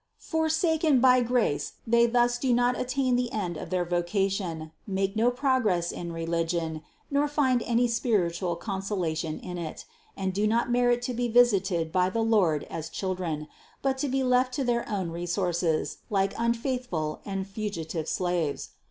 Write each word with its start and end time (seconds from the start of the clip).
Forsaken 0.17 0.99
by 0.99 1.21
grace 1.21 1.73
they 1.85 2.07
thus 2.07 2.39
do 2.39 2.55
not 2.55 2.75
attain 2.75 3.15
the 3.15 3.31
end 3.31 3.55
of 3.55 3.69
their 3.69 3.85
voca 3.85 4.31
tion, 4.31 4.71
make 4.87 5.15
no 5.15 5.29
progress 5.29 5.91
in 5.91 6.11
religion, 6.11 6.81
nor 7.11 7.27
find 7.27 7.61
any 7.61 7.87
spiritual 7.87 8.55
336 8.55 8.87
CITY 8.87 8.89
OF 8.89 9.35
GOD 9.35 9.35
consolation 9.35 9.39
in 9.59 9.63
it, 9.63 9.85
and 10.17 10.33
do 10.33 10.47
not 10.47 10.71
merit 10.71 11.03
to 11.03 11.13
be 11.13 11.27
visited 11.27 11.91
by 11.91 12.09
the 12.09 12.23
Lord 12.23 12.63
as 12.63 12.89
children, 12.89 13.47
but 13.83 13.99
to 13.99 14.07
be 14.07 14.23
left 14.23 14.55
to 14.55 14.63
their 14.63 14.89
own 14.89 15.11
resources 15.11 15.97
like 16.09 16.33
unfaithful 16.35 17.21
and 17.23 17.45
fugitive 17.45 18.09
slaves. 18.09 18.69